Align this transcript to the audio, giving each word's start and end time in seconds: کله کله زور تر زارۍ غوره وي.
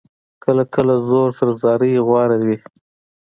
کله 0.43 0.63
کله 0.73 0.95
زور 1.07 1.29
تر 1.37 1.49
زارۍ 1.61 1.93
غوره 2.07 2.37
وي. 2.47 2.57